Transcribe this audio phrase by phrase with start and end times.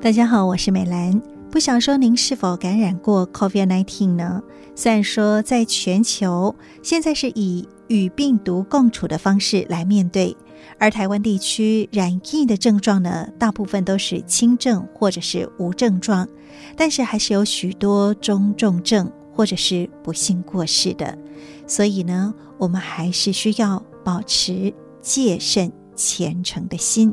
[0.00, 1.20] 大家好，我是美兰。
[1.50, 4.40] 不想说您是否感染过 COVID-19 呢？
[4.76, 6.54] 虽然说在全球
[6.84, 10.36] 现在是以与病毒共处的方式来面对，
[10.78, 16.28] 而台湾地区染疫的症状呢，大部分都是轻症或者是无症状，
[16.76, 21.18] 但是还是有许多中重症或者是不幸过世的。
[21.66, 24.72] 所以呢，我们还是需要保持
[25.02, 27.12] 戒慎虔诚的心。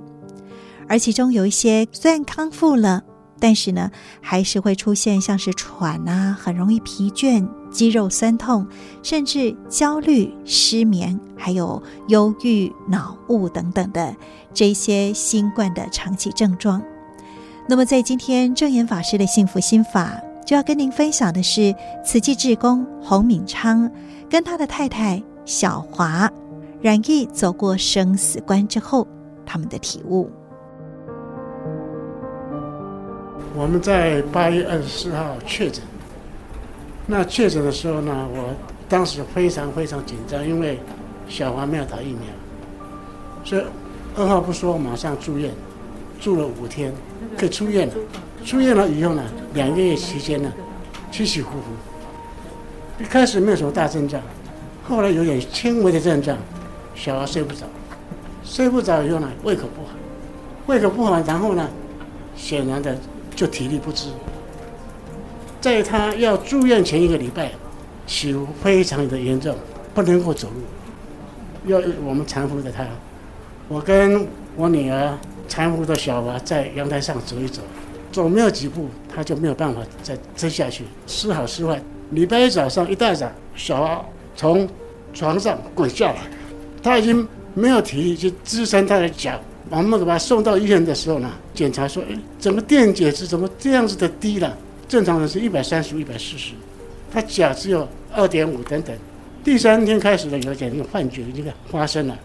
[0.88, 3.04] 而其中有一些虽然康复了，
[3.40, 8.68] 但是呢，还是会出现像是喘啊，很容易疲倦、肌肉酸痛，
[9.04, 14.16] 甚至焦虑、失眠，还有忧郁、脑雾等等的
[14.54, 16.82] 这些新冠的长期症状。
[17.68, 21.74] 那么，在今天证严法师的幸福心法，就要跟您分享的是
[22.06, 23.90] 慈济志工洪敏昌
[24.30, 26.32] 跟他的太太小华
[26.80, 29.08] 染疫走过生死关之后，
[29.46, 30.30] 他们的体悟。
[33.58, 35.82] 我们在八月二十四号确诊。
[37.08, 38.54] 那确诊的时候呢，我
[38.90, 40.78] 当时非常非常紧张，因为
[41.30, 42.22] 小华没有打疫苗，
[43.46, 43.64] 所以
[44.18, 45.52] 二话不说马上住院，
[46.20, 46.94] 住了五天，
[47.38, 47.94] 可以出院了。
[48.44, 50.52] 出院了以后呢，两个月期间呢，
[51.10, 53.04] 起起伏伏。
[53.04, 54.22] 一开始没有什么大症状，
[54.84, 56.38] 后来有点轻微的症状，
[56.94, 57.62] 小孩睡不着，
[58.44, 59.94] 睡不着以后呢，胃口不好，
[60.66, 61.70] 胃口不好，然后呢，
[62.36, 62.98] 显然的。
[63.36, 64.08] 就体力不支，
[65.60, 67.52] 在他要住院前一个礼拜，
[68.08, 69.56] 起伏非常的严重，
[69.94, 72.86] 不能够走路，要我们搀扶着他。
[73.68, 74.26] 我跟
[74.56, 75.18] 我女儿
[75.50, 77.62] 搀扶着小娃在阳台上走一走，
[78.12, 81.82] 走没有几步，他就没有办法再撑下去，时好时坏。
[82.12, 84.70] 礼拜一早上一大早，小娃从
[85.14, 86.18] 床上滚下来，
[86.82, 89.40] 他已经没有体力去支撑他的脚。
[89.70, 94.56] 我们把他送到医院的时候呢，检查说，哎，怎么电解质怎么这样子的低了？
[94.88, 96.54] 正常的是一百三十五、一百四十，
[97.12, 98.96] 他钾只有二点五等等。
[99.44, 102.16] 第三天开始呢，有点那个幻觉，这个发生了。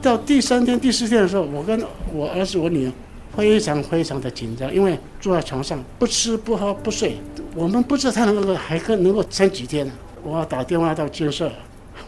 [0.00, 2.92] 到第三天、第四天的时候，我跟我儿子、我女儿
[3.36, 7.16] 非常非常的紧张，因为坐在床上不吃不喝不睡，
[7.56, 9.90] 我们不知道他能够还可能够撑几天。
[10.22, 11.50] 我打电话到建设，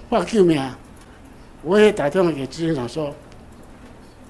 [0.09, 0.79] 报救命啊！
[1.63, 3.13] 我也打电话给执行长说。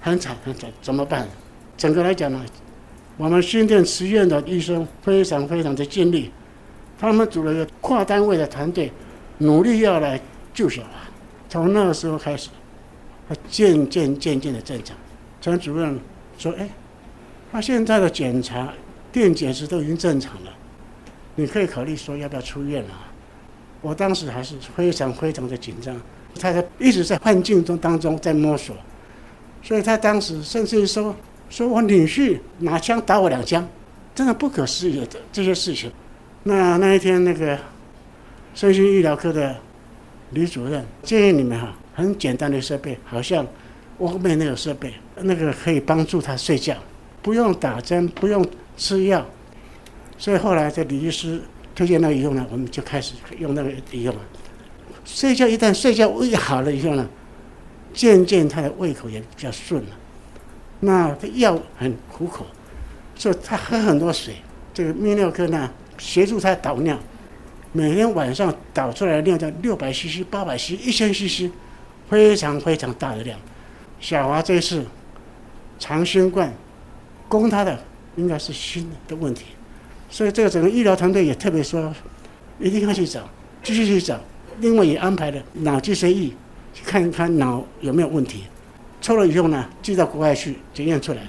[0.01, 1.29] 很惨很惨，怎么办？
[1.77, 2.45] 整个来讲呢，
[3.17, 6.31] 我们新店慈院的医生非常非常的尽力，
[6.99, 8.91] 他们组了一个跨单位的团队，
[9.39, 10.21] 努力要来
[10.53, 10.89] 救小华。
[11.49, 12.49] 从那个时候开始，
[13.29, 14.97] 他渐渐渐渐的正常。
[15.41, 15.99] 陈主任
[16.39, 16.69] 说：“哎，
[17.51, 18.73] 他现在的检查
[19.11, 20.53] 电解质都已经正常了，
[21.35, 22.91] 你可以考虑说要不要出院了。”
[23.83, 25.99] 我当时还是非常非常的紧张，
[26.39, 28.77] 他在一直在幻境中当中在摸索。
[29.63, 31.15] 所以他当时甚至于说
[31.51, 33.69] ：“说我女婿拿枪打我两枪，
[34.15, 35.93] 真的不可思议的这些事情。”
[36.45, 37.59] 那那一天，那个
[38.55, 39.55] 身心医疗科的
[40.31, 43.47] 李主任建议你们哈，很简单的设备，好像
[43.99, 46.75] 我后面那个设备，那个可以帮助他睡觉，
[47.21, 48.45] 不用打针，不用
[48.79, 49.25] 吃药。
[50.17, 51.43] 所以后来这李医师
[51.75, 54.15] 推荐那以后呢，我们就开始用那个以后，
[55.05, 57.07] 睡觉一旦睡觉胃好了以后呢。
[57.93, 59.91] 渐渐他的胃口也比较顺了，
[60.81, 62.47] 那这药很苦口，
[63.15, 64.35] 所以他喝很多水。
[64.73, 66.99] 这个泌尿科呢，协助他导尿，
[67.73, 71.51] 每天晚上导出来的尿叫六百 CC、八百 CC、一千 CC，
[72.09, 73.39] 非常非常大的量。
[73.99, 74.85] 小华这次
[75.79, 76.53] 长新冠
[77.29, 77.79] 攻他的
[78.17, 79.47] 应该是心的问题，
[80.09, 81.93] 所以这个整个医疗团队也特别说，
[82.59, 83.29] 一定要去找，
[83.63, 84.19] 继续去找。
[84.61, 86.31] 另外也安排了脑脊髓液。
[86.73, 88.45] 去看一看脑有没有问题，
[89.01, 91.23] 抽了以后呢，寄到国外去检验出来，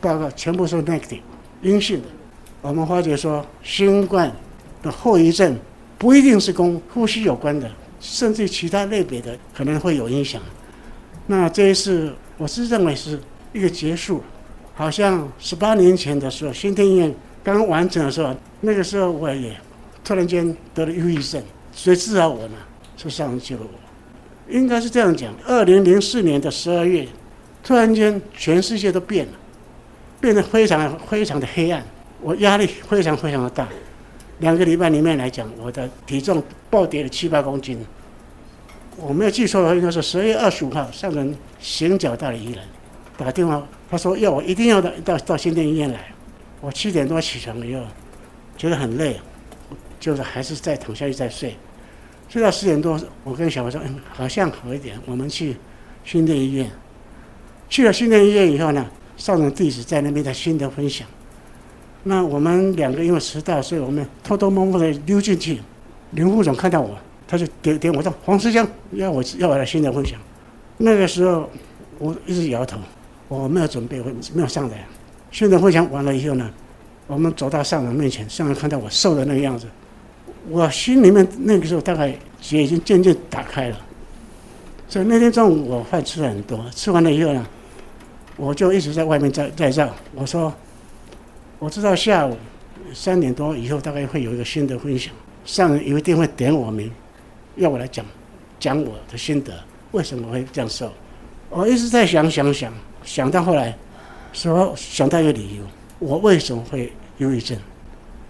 [0.00, 1.20] 报告全部是 negative，
[1.62, 2.08] 阴性的。
[2.62, 4.30] 我们发觉说，新冠
[4.82, 5.56] 的后遗症
[5.98, 7.70] 不一定是跟呼吸有关的，
[8.00, 10.42] 甚至其他类别的可能会有影响。
[11.26, 13.18] 那这一次，我是认为是
[13.52, 14.22] 一个结束，
[14.74, 19.56] 好像十八年前的时候，新天医院刚完成的时候，那个时候我也
[20.04, 22.54] 突然间得了忧郁症，谁治好我呢？
[22.96, 23.85] 是上帝救了我。
[24.48, 27.06] 应该是这样讲：二零零四年的十二月，
[27.64, 29.32] 突然间全世界都变了，
[30.20, 31.84] 变得非常非常的黑暗，
[32.20, 33.68] 我压力非常非常的大。
[34.38, 37.78] 两个礼拜里面来讲，我的体重暴跌了七八公斤。
[38.98, 42.64] 我没有记错的话，应该是十二月二十五号，上人行脚到了宜兰，
[43.16, 46.06] 打电话，他说要我一定要到到到新店医院来。
[46.60, 47.82] 我七点多起床以后，
[48.56, 49.16] 觉得很累，
[50.00, 51.54] 就是还是再躺下去再睡。
[52.28, 55.56] 睡到十点多，我跟小华说：“嗯，好像好一点，我们去
[56.04, 56.70] 训练医院。”
[57.68, 58.86] 去了训练医院以后呢，
[59.16, 61.06] 上人弟子在那边的心得分享，
[62.04, 65.60] 那我们两个因为迟到，所以我们偷偷摸摸的溜进去。
[66.12, 66.96] 林副总看到我，
[67.26, 70.18] 他就点点我说：“黄师兄，要我要我来心得分享。”
[70.78, 71.50] 那个时候
[71.98, 72.78] 我一直摇头，
[73.28, 74.00] 我没有准备，
[74.32, 74.86] 没有上来。
[75.32, 76.48] 现场分享完了以后呢，
[77.08, 79.66] 我们走到上人面前，上人看到我瘦的那个样子，
[80.48, 83.80] 我心里面那个时候大概血已经渐渐打开了。
[84.88, 87.46] 所以那天中午我饭吃了很多，吃完了以后呢，
[88.36, 89.94] 我就一直在外面在在绕。
[90.14, 90.52] 我说。
[91.58, 92.36] 我知道下午
[92.92, 95.10] 三点多以后大概会有一个新的分享，
[95.46, 96.92] 上人一定会点我名，
[97.56, 98.04] 要我来讲，
[98.60, 99.54] 讲我的心得，
[99.92, 100.92] 为什么会这样瘦？
[101.48, 102.70] 我一直在想想想，
[103.02, 103.74] 想到后来，
[104.34, 105.62] 说想到一个理由，
[105.98, 107.56] 我为什么会忧郁症？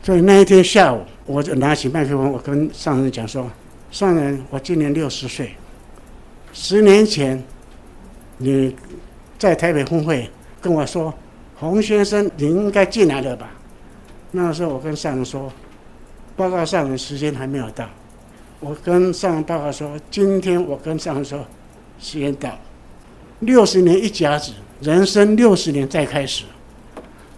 [0.06, 3.50] 所以那一天下午，我就拿起麦克风，我跟上人讲说：
[3.90, 5.50] 上人，我今年六十岁，
[6.52, 7.42] 十年前
[8.38, 8.76] 你
[9.36, 10.30] 在台北峰会
[10.60, 11.12] 跟我说。
[11.56, 13.50] 洪先生，你应该进来了吧？
[14.30, 15.52] 那个时候我跟上人说，
[16.36, 17.90] 报告上人时间还没有到。
[18.60, 21.44] 我跟上人报告说，今天我跟上人说，
[21.98, 22.56] 时间到。
[23.40, 26.44] 六十年一甲子，人生六十年再开始。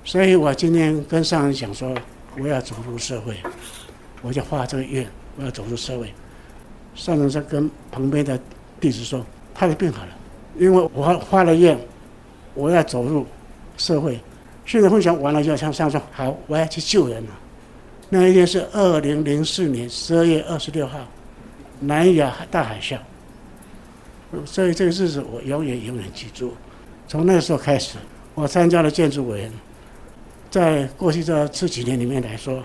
[0.04, 1.96] 所以我今天跟上人讲说，
[2.38, 3.36] 我要走入社会，
[4.22, 5.06] 我就发这个愿，
[5.36, 6.12] 我要走入社会。
[6.94, 8.38] 上人在跟旁边的
[8.80, 9.24] 弟子说，
[9.54, 10.08] 他的病好了，
[10.58, 11.78] 因为我发了愿，
[12.54, 13.26] 我要走入。
[13.76, 14.18] 社会，
[14.66, 17.30] 现在分享完了就向上说好，我要去救人了。
[18.08, 20.98] 那一天是二零零四年十二月二十六号，
[21.78, 22.98] 南亚大海啸。
[24.44, 26.52] 所以这个日子我永远永远记住。
[27.06, 27.98] 从那个时候开始，
[28.34, 29.52] 我参加了建筑委员。
[30.50, 32.62] 在过去这这几年里面来说，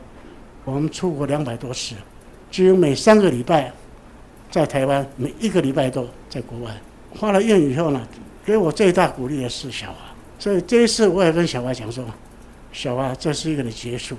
[0.64, 1.96] 我们出国两百多次，
[2.50, 3.72] 几乎每三个礼拜
[4.50, 6.72] 在台湾，每一个礼拜都在国外。
[7.16, 8.02] 发了愿以后呢，
[8.46, 9.96] 给我最大鼓励的是小华。
[10.40, 12.04] 所以这一次我也跟小华讲说，
[12.72, 14.18] 小华，这是一个的结束，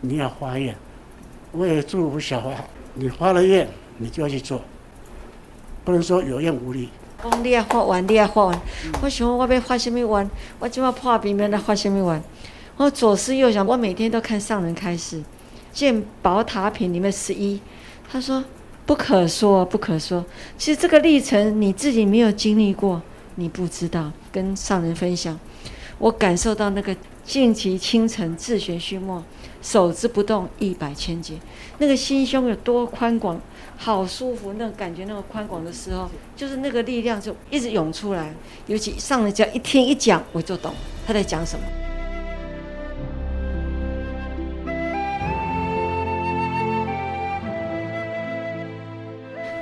[0.00, 0.74] 你要发愿，
[1.52, 2.52] 我也祝福小华，
[2.94, 3.68] 你发了愿，
[3.98, 4.60] 你就要去做，
[5.84, 6.88] 不能说有愿无力。
[7.22, 8.60] 讲你要发完，你要发完，
[9.02, 10.30] 我想我要发什么愿？
[10.58, 12.22] 我今晚破病要来发什么愿？
[12.78, 15.20] 我左思右想，我每天都看上人开示，
[15.72, 17.60] 见宝塔品里面十一，
[18.08, 18.42] 他说
[18.86, 20.24] 不可说，不可说。
[20.56, 23.02] 其实这个历程你自己没有经历过。
[23.34, 25.38] 你不知道，跟上人分享，
[25.98, 29.22] 我感受到那个尽其清澄，自玄虚末，
[29.62, 31.34] 手之不动，一百千劫，
[31.78, 33.40] 那个心胸有多宽广，
[33.76, 38.34] 好舒服，那个感觉，那个宽广的时候，就是那个力量就一直涌出来。
[38.66, 40.74] 尤其上人讲一听一讲，我就懂
[41.06, 41.64] 他在讲什么。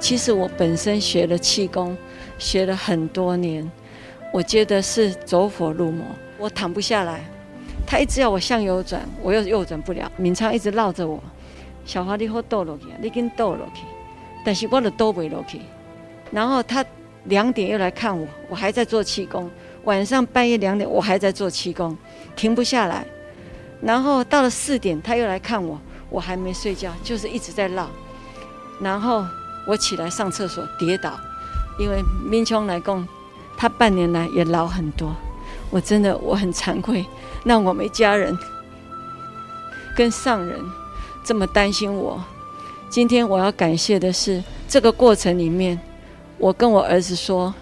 [0.07, 1.97] 其实我本身学了气功。
[2.39, 3.69] 学了很多年，
[4.33, 6.07] 我觉得是走火入魔。
[6.39, 7.25] 我躺不下来，
[7.85, 10.09] 他一直要我向右转，我又右转不了。
[10.17, 11.21] 敏昌一直绕着我，
[11.85, 13.83] 小华你好倒落去，你跟倒落去，
[14.45, 15.61] 但是我都倒不落去。
[16.31, 16.85] 然后他
[17.25, 19.51] 两点又来看我，我还在做气功。
[19.83, 21.99] 晚上半夜两点，我还在做气功，
[22.37, 23.05] 停不下来。
[23.83, 25.81] 然后到了四点，他又来看我，
[26.11, 27.91] 我还没睡觉，就是一直在绕。
[28.79, 29.25] 然后
[29.67, 31.19] 我起来上厕所，跌倒。
[31.79, 33.07] 因为明琼来供，
[33.55, 35.15] 他半年来也老很多，
[35.69, 37.05] 我真的我很惭愧，
[37.45, 38.35] 让我们家人
[39.95, 40.59] 跟上人
[41.23, 42.25] 这么担心我。
[42.89, 45.79] 今天我要感谢的是，这个过程里面，
[46.39, 47.53] 我跟我儿子说：“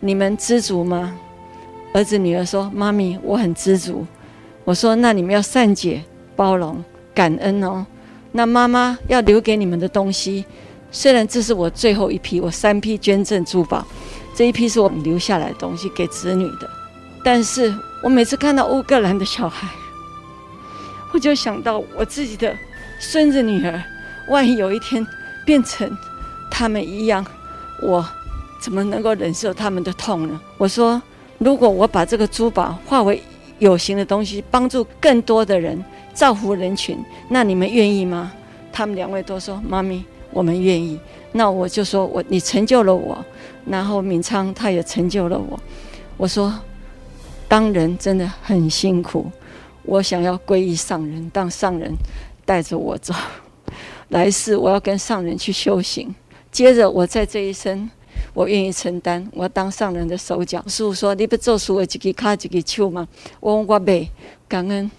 [0.00, 1.16] 你们知足吗？”
[1.94, 4.06] 儿子女儿说：“妈咪，我很知足。”
[4.64, 6.04] 我说：“那你们要善解、
[6.36, 6.84] 包容、
[7.14, 7.86] 感恩哦。
[8.32, 10.44] 那妈妈要留给你们的东西。”
[10.92, 13.86] 虽然这是我最后一批，我三批捐赠珠宝，
[14.34, 16.68] 这一批是我留下来的东西给子女的，
[17.22, 19.68] 但是我每次看到乌克兰的小孩，
[21.12, 22.54] 我就想到我自己的
[22.98, 23.82] 孙子女儿，
[24.28, 25.06] 万一有一天
[25.44, 25.96] 变成
[26.50, 27.24] 他们一样，
[27.82, 28.04] 我
[28.60, 30.40] 怎么能够忍受他们的痛呢？
[30.58, 31.00] 我说，
[31.38, 33.22] 如果我把这个珠宝化为
[33.58, 38.32] 有形的东西，帮助更多的人，造福人群，那你们愿意吗？
[38.72, 40.98] 他们两位都说：“妈咪。”我们愿意，
[41.32, 43.24] 那我就说我你成就了我，
[43.66, 45.58] 然后敏昌他也成就了我。
[46.16, 46.52] 我说，
[47.48, 49.30] 当人真的很辛苦，
[49.82, 51.92] 我想要皈依上人，当上人
[52.44, 53.14] 带着我走，
[54.10, 56.14] 来世我要跟上人去修行。
[56.52, 57.88] 接着我在这一生，
[58.34, 60.62] 我愿意承担，我当上人的手脚。
[60.66, 63.06] 师父说，你不做书的一个卡一个手吗？
[63.40, 64.10] 我说我没，
[64.48, 64.90] 感恩。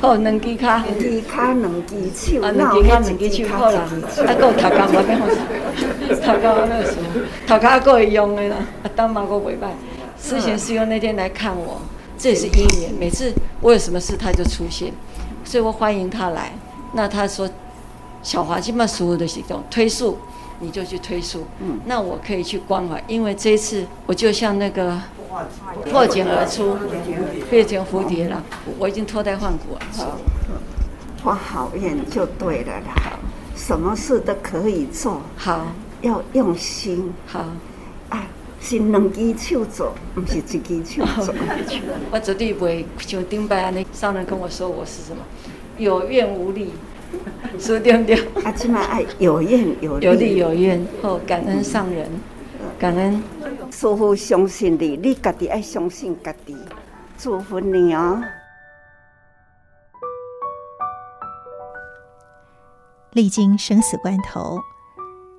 [0.00, 3.80] 好， 两支卡，两支卡，两支手，啊，两支卡，两支手，好啦。
[3.80, 3.88] 啊，
[4.26, 5.26] 还有头壳，我变好
[6.20, 7.02] 头壳我那个时候，
[7.46, 8.56] 头壳还够会用的啦。
[8.82, 9.68] 啊，当妈阁袂歹。
[10.16, 11.80] 思贤师兄那天来看我，
[12.18, 12.92] 这也是姻缘。
[12.98, 14.92] 每次我有什么事，他就出现，
[15.44, 16.52] 所以我欢迎他来。
[16.92, 17.48] 那他说，
[18.22, 20.18] 小华今嘛所有的行动推速，
[20.58, 21.46] 你就去推速。
[21.60, 25.00] 嗯，那我可以去关怀，因为这一次我就像那个
[25.90, 26.76] 破茧而出，
[27.50, 28.42] 变成蝴蝶了。
[28.78, 29.80] 我已经脱胎换骨了。
[29.92, 30.18] 好，
[31.22, 33.18] 发好运就对了啦。
[33.54, 35.20] 什么事都可以做。
[35.36, 35.66] 好，
[36.02, 37.12] 要用心。
[37.26, 37.44] 好。
[38.08, 38.26] 啊
[38.62, 41.34] 是两只手做，不是一只手做。
[42.12, 43.86] 我绝对不会像顶摆安尼。
[43.92, 45.22] 上人跟我说我是什么？
[45.78, 46.72] 有怨无力，
[47.58, 48.16] 是对不对？
[48.44, 50.06] 啊，起码爱有怨有力。
[50.06, 52.06] 有力有怨，后感恩上人，
[52.78, 53.22] 感恩。
[53.70, 56.56] 师父相信你，你家己爱相信家己。
[57.16, 58.22] 祝福你哦。
[63.12, 64.60] 历经生死关头。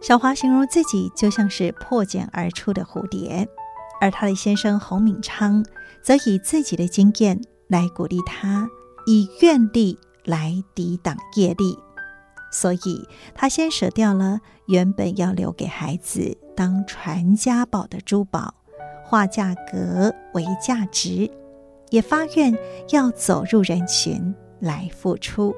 [0.02, 3.48] 小华形容自己就像是破茧而出的蝴蝶，
[4.00, 5.64] 而他的先生洪敏昌
[6.02, 8.68] 则以自己的经验来鼓励他，
[9.06, 11.78] 以愿力来抵挡业力。
[12.52, 18.54] 所以，他先舍掉了原本要留给孩子当传家宝的珠宝，
[19.04, 21.30] 化价格为价值，
[21.90, 22.56] 也发愿
[22.90, 25.56] 要走入人群来付出。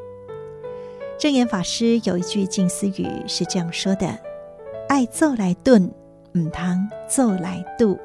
[1.17, 4.07] 证严法师有一句近思语是这样说的。
[4.89, 5.89] 爱做来炖，
[6.33, 7.97] 唔汤做来度。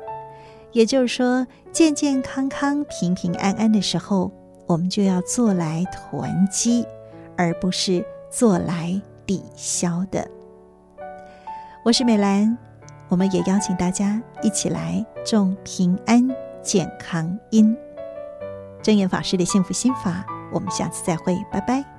[0.72, 4.30] 也就是说，健健康康、平平安安的时候，
[4.66, 6.86] 我们就要做来囤积，
[7.36, 10.28] 而不是做来抵消的。
[11.84, 12.56] 我是美兰，
[13.08, 16.28] 我们也邀请大家一起来种平安
[16.62, 17.76] 健康因。
[18.82, 21.97] 真言法师的幸福心法，我们下次再会，拜拜。